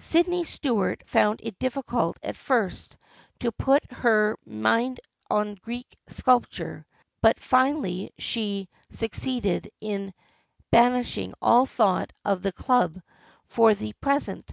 Sydney 0.00 0.42
Stuart 0.42 1.04
found 1.06 1.38
it 1.40 1.56
difficult 1.60 2.18
at 2.24 2.36
first 2.36 2.96
to 3.38 3.52
put 3.52 3.88
her 3.92 4.36
mind 4.44 4.98
on 5.30 5.54
Greek 5.54 5.96
sculpture, 6.08 6.84
but 7.20 7.38
finally 7.38 8.10
she 8.18 8.68
suc 8.90 9.12
ceeded 9.12 9.68
in 9.80 10.14
banishing 10.72 11.32
all 11.40 11.64
thought 11.64 12.12
of 12.24 12.42
the 12.42 12.50
club 12.50 12.98
for 13.46 13.72
the 13.72 13.92
present. 14.00 14.50